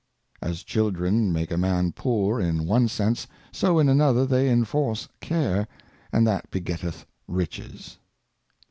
As 0.41 0.63
Children 0.63 1.31
make 1.31 1.51
a 1.51 1.59
Man 1.59 1.91
poor 1.91 2.39
in 2.41 2.65
one 2.65 2.87
Sense, 2.87 3.27
so 3.51 3.77
in 3.77 3.87
another 3.87 4.25
they 4.25 4.49
inforce 4.49 5.07
Care, 5.19 5.67
and 6.11 6.25
that 6.25 6.49
begetteth 6.49 7.05
Riches. 7.27 7.99